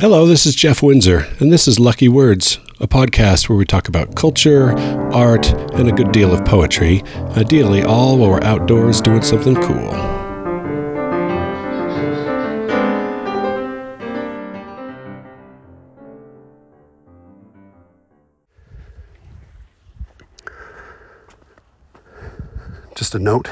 [0.00, 3.88] Hello, this is Jeff Windsor, and this is Lucky Words, a podcast where we talk
[3.88, 4.70] about culture,
[5.12, 7.02] art, and a good deal of poetry,
[7.36, 9.90] ideally all while we're outdoors doing something cool.
[22.94, 23.50] Just a note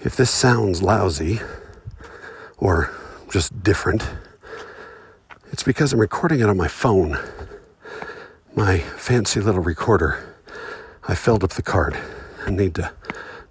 [0.00, 1.38] if this sounds lousy
[2.58, 2.90] or
[3.30, 4.02] just different,
[5.64, 7.18] because I'm recording it on my phone.
[8.54, 10.36] My fancy little recorder.
[11.08, 11.98] I filled up the card
[12.46, 12.92] I need to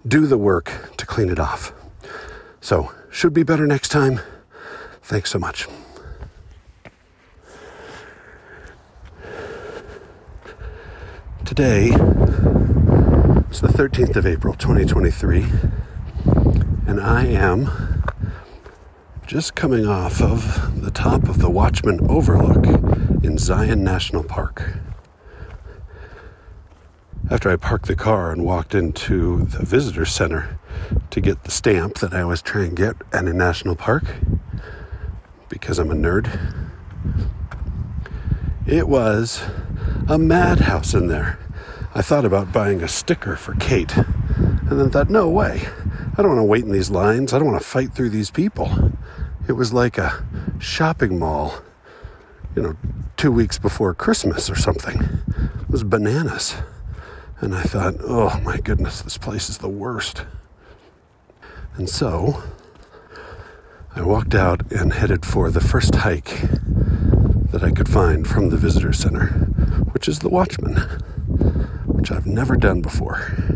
[0.07, 1.73] do the work to clean it off.
[2.61, 4.19] So, should be better next time.
[5.01, 5.67] Thanks so much.
[11.43, 11.87] Today
[13.49, 15.45] is the 13th of April, 2023,
[16.87, 17.92] and I am
[19.25, 22.65] just coming off of the top of the Watchman Overlook
[23.23, 24.73] in Zion National Park.
[27.31, 30.59] After I parked the car and walked into the visitor center
[31.09, 34.03] to get the stamp that I always try and get at a national park
[35.47, 36.27] because I'm a nerd,
[38.67, 39.41] it was
[40.09, 41.39] a madhouse in there.
[41.95, 45.61] I thought about buying a sticker for Kate and then thought, no way.
[46.15, 47.33] I don't want to wait in these lines.
[47.33, 48.69] I don't want to fight through these people.
[49.47, 50.23] It was like a
[50.59, 51.55] shopping mall,
[52.55, 52.77] you know,
[53.17, 55.01] two weeks before Christmas or something.
[55.01, 56.55] It was bananas.
[57.39, 60.23] And I thought, oh my goodness, this place is the worst.
[61.77, 62.43] And so
[63.95, 66.41] I walked out and headed for the first hike
[67.51, 69.27] that I could find from the visitor center,
[69.93, 70.75] which is the Watchman,
[71.87, 73.52] which I've never done before.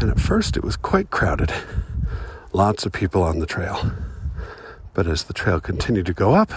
[0.00, 1.52] And at first it was quite crowded,
[2.52, 3.92] lots of people on the trail.
[4.92, 6.52] But as the trail continued to go up,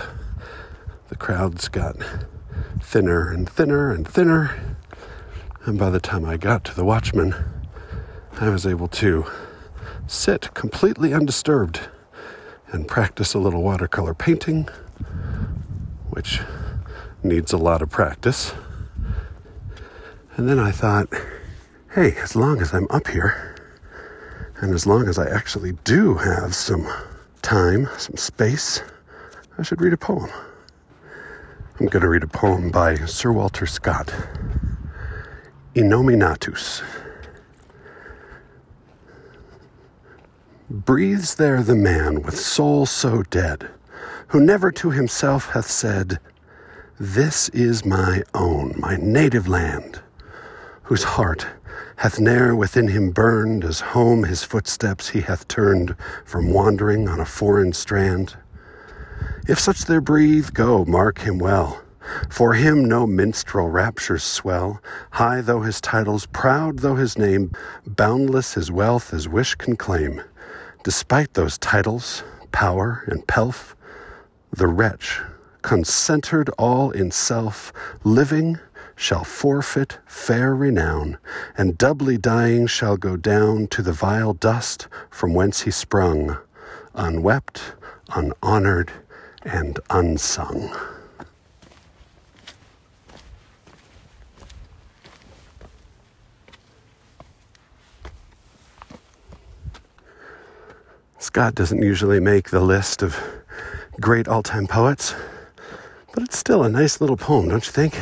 [1.08, 1.96] the crowds got
[2.82, 4.78] thinner and thinner and thinner.
[5.66, 7.34] And by the time I got to the Watchman,
[8.40, 9.26] I was able to
[10.08, 11.82] sit completely undisturbed
[12.68, 14.68] and practice a little watercolor painting,
[16.10, 16.42] which
[17.24, 18.54] needs a lot of practice.
[20.36, 21.08] And then I thought,
[21.96, 23.56] hey, as long as I'm up here,
[24.58, 26.88] and as long as I actually do have some
[27.42, 28.84] time, some space,
[29.58, 30.30] I should read a poem.
[31.80, 34.14] I'm going to read a poem by Sir Walter Scott,
[35.74, 36.84] Innominatus.
[40.70, 43.68] Breathes there the man with soul so dead,
[44.28, 46.20] who never to himself hath said,
[47.00, 50.02] This is my own, my native land,
[50.84, 51.48] whose heart
[52.00, 55.94] hath ne'er within him burned as home his footsteps he hath turned
[56.24, 58.38] from wandering on a foreign strand.
[59.50, 61.82] If such there breathe, go, mark him well.
[62.30, 67.52] For him no minstrel raptures swell, high though his titles, proud though his name,
[67.86, 70.24] boundless his wealth as wish can claim.
[70.84, 72.24] Despite those titles,
[72.54, 73.76] power, and pelf,
[74.52, 75.20] the wretch,
[75.64, 77.74] concentred all in self,
[78.06, 78.58] living,
[79.00, 81.18] shall forfeit fair renown,
[81.58, 86.38] and doubly dying shall go down to the vile dust from whence he sprung,
[86.94, 87.62] unwept,
[88.14, 88.92] unhonored,
[89.44, 90.70] and unsung.
[101.20, 103.18] Scott doesn't usually make the list of
[104.02, 105.16] great all time poets,
[106.14, 107.98] but it's still a nice little poem, don't you think?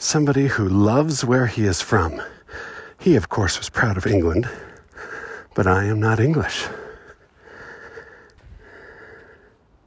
[0.00, 2.20] Somebody who loves where he is from.
[2.98, 4.48] He, of course, was proud of England,
[5.54, 6.66] but I am not English.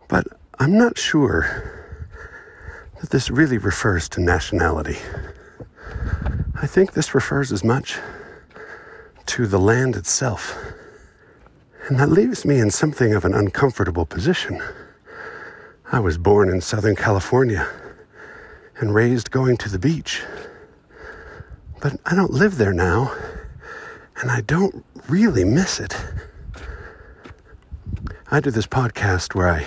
[0.07, 0.27] But
[0.59, 2.11] I'm not sure
[3.01, 4.97] that this really refers to nationality.
[6.61, 7.97] I think this refers as much
[9.25, 10.55] to the land itself.
[11.87, 14.61] And that leaves me in something of an uncomfortable position.
[15.91, 17.67] I was born in Southern California
[18.83, 20.21] and raised going to the beach.
[21.79, 23.15] But I don't live there now,
[24.17, 25.95] and I don't really miss it.
[28.29, 29.65] I do this podcast where I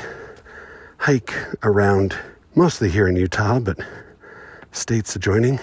[0.99, 1.33] hike
[1.63, 2.15] around,
[2.55, 3.79] mostly here in Utah, but
[4.73, 5.61] states adjoining.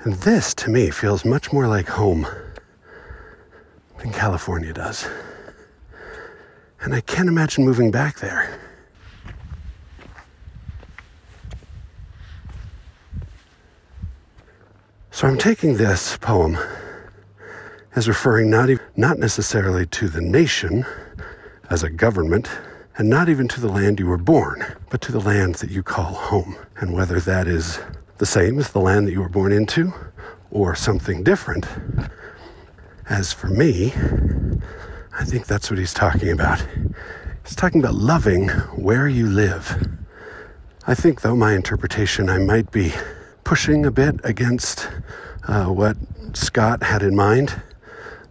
[0.00, 2.26] And this, to me, feels much more like home
[3.98, 5.08] than California does.
[6.80, 8.63] And I can't imagine moving back there.
[15.24, 16.58] So I'm taking this poem
[17.96, 20.84] as referring not, even, not necessarily to the nation
[21.70, 22.50] as a government,
[22.98, 25.82] and not even to the land you were born, but to the land that you
[25.82, 26.56] call home.
[26.76, 27.80] And whether that is
[28.18, 29.94] the same as the land that you were born into
[30.50, 31.66] or something different,
[33.08, 33.94] as for me,
[35.18, 36.62] I think that's what he's talking about.
[37.46, 39.88] He's talking about loving where you live.
[40.86, 42.92] I think, though, my interpretation, I might be
[43.44, 44.88] pushing a bit against
[45.46, 45.96] uh, what
[46.32, 47.60] Scott had in mind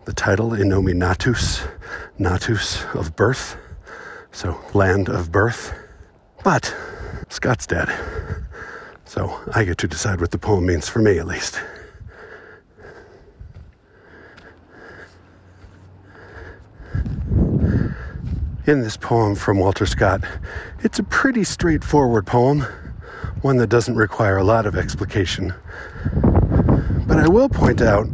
[0.06, 1.65] the title Innominatus,
[2.18, 3.56] Natus of birth,
[4.31, 5.74] so land of birth.
[6.44, 6.75] But
[7.30, 7.89] Scott's dead,
[9.06, 11.62] so I get to decide what the poem means for me at least.
[18.65, 20.24] In this poem from Walter Scott,
[20.83, 22.65] it's a pretty straightforward poem,
[23.41, 25.53] one that doesn't require a lot of explication.
[27.05, 28.07] But I will point out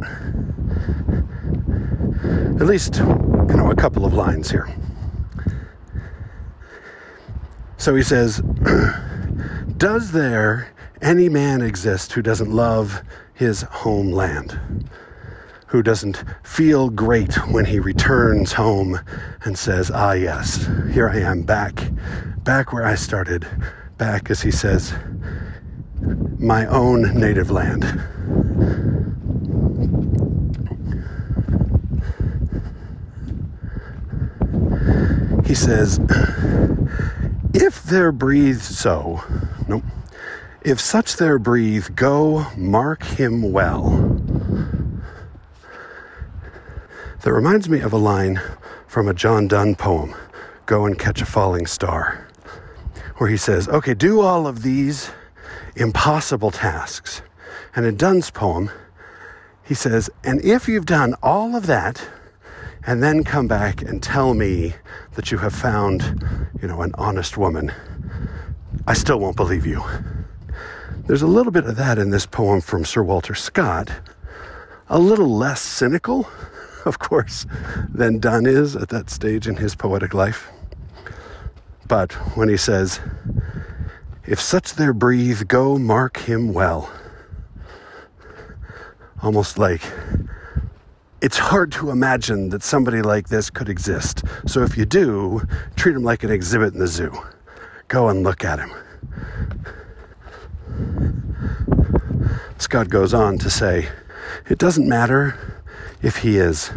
[2.60, 4.68] at least, you know, a couple of lines here.
[7.78, 8.42] So he says,
[9.78, 10.70] Does there
[11.00, 13.02] any man exist who doesn't love
[13.32, 14.88] his homeland?
[15.68, 19.00] Who doesn't feel great when he returns home
[19.44, 21.90] and says, Ah, yes, here I am back,
[22.44, 23.46] back where I started,
[24.00, 24.94] back, as he says,
[26.38, 27.84] my own native land.
[35.46, 36.00] He says,
[37.52, 39.22] If there breathe so,
[39.68, 39.84] nope,
[40.62, 43.90] if such there breathe, go mark him well.
[47.20, 48.40] That reminds me of a line
[48.86, 50.14] from a John Donne poem,
[50.64, 52.29] Go and Catch a Falling Star,
[53.20, 55.10] where he says, Okay, do all of these
[55.76, 57.20] impossible tasks.
[57.76, 58.70] And in Donne's poem,
[59.62, 62.02] he says, And if you've done all of that,
[62.86, 64.72] and then come back and tell me
[65.16, 67.70] that you have found, you know, an honest woman,
[68.86, 69.84] I still won't believe you.
[71.06, 73.90] There's a little bit of that in this poem from Sir Walter Scott,
[74.88, 76.26] a little less cynical,
[76.86, 77.44] of course,
[77.92, 80.50] than Donne is at that stage in his poetic life.
[81.90, 83.00] But when he says,
[84.24, 86.88] If such there breathe, go mark him well.
[89.24, 89.82] Almost like
[91.20, 94.22] it's hard to imagine that somebody like this could exist.
[94.46, 95.42] So if you do,
[95.74, 97.12] treat him like an exhibit in the zoo.
[97.88, 98.70] Go and look at him.
[102.58, 103.88] Scott goes on to say,
[104.48, 105.36] it doesn't matter
[106.02, 106.70] if he is,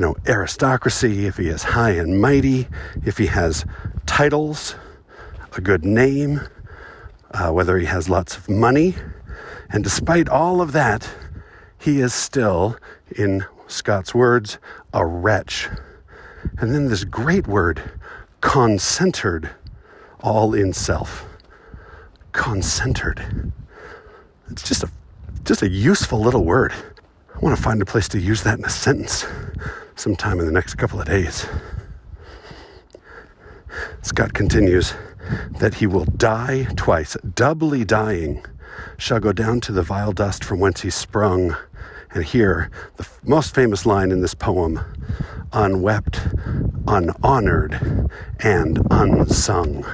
[0.00, 2.66] you know, aristocracy, if he is high and mighty,
[3.04, 3.66] if he has
[4.06, 4.74] titles,
[5.54, 6.40] a good name,
[7.32, 8.94] uh, whether he has lots of money.
[9.68, 11.06] And despite all of that,
[11.78, 12.78] he is still,
[13.14, 14.56] in Scott's words,
[14.94, 15.68] a wretch.
[16.56, 17.82] And then this great word,
[18.40, 19.50] concentred,
[20.20, 21.26] all in self.
[22.32, 23.52] Concentred.
[24.50, 24.90] It's just a
[25.44, 26.72] just a useful little word.
[27.34, 29.26] I want to find a place to use that in a sentence
[29.96, 31.46] sometime in the next couple of days.
[34.02, 34.94] Scott continues
[35.58, 38.44] that he will die twice, doubly dying,
[38.96, 41.56] shall go down to the vile dust from whence he sprung
[42.12, 44.80] and here, the f- most famous line in this poem
[45.52, 46.20] unwept,
[46.86, 48.08] unhonored,
[48.40, 49.84] and unsung.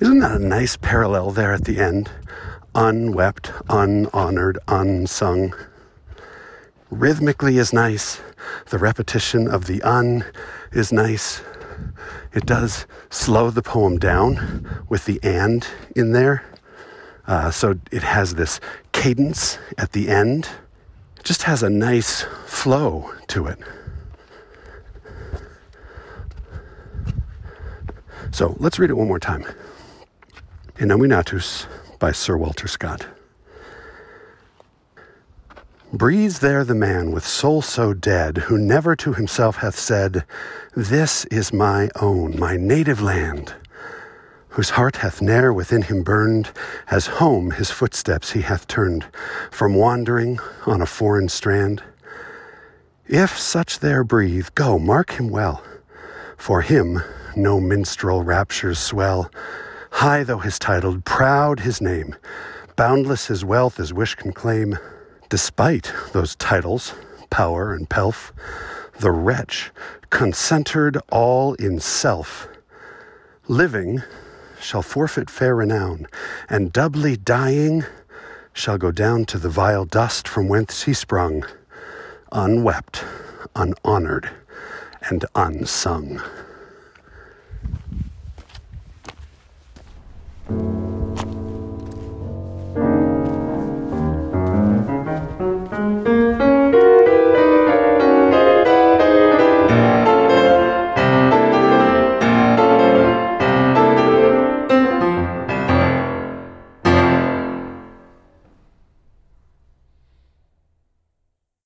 [0.00, 2.10] Isn't that a nice parallel there at the end?
[2.74, 5.54] Unwept, unhonored, unsung.
[6.92, 8.20] Rhythmically is nice.
[8.68, 10.26] The repetition of the un
[10.72, 11.40] is nice.
[12.34, 16.44] It does slow the poem down with the and in there.
[17.26, 18.60] Uh, so it has this
[18.92, 20.50] cadence at the end.
[21.16, 23.58] It just has a nice flow to it.
[28.32, 29.46] So let's read it one more time.
[30.74, 31.64] Innominatus
[31.98, 33.06] by Sir Walter Scott.
[35.92, 40.24] Breathes there the man with soul so dead, who never to himself hath said,
[40.74, 43.54] This is my own, my native land
[44.52, 46.50] whose heart hath ne'er within him burned,
[46.90, 49.06] as home his footsteps he hath turned,
[49.50, 51.82] from wandering on a foreign strand.
[53.06, 55.64] If such there breathe, go, mark him well.
[56.36, 57.02] For him
[57.34, 59.30] no minstrel raptures swell.
[59.90, 62.14] High though his title, proud his name,
[62.76, 64.76] boundless his wealth as wish can claim.
[65.32, 66.92] Despite those titles,
[67.30, 68.34] power and pelf,
[69.00, 69.70] the wretch,
[70.10, 72.48] concentred all in self,
[73.48, 74.02] living
[74.60, 76.06] shall forfeit fair renown,
[76.50, 77.86] and doubly dying
[78.52, 81.46] shall go down to the vile dust from whence he sprung,
[82.30, 83.02] unwept,
[83.56, 84.28] unhonored,
[85.08, 86.20] and unsung.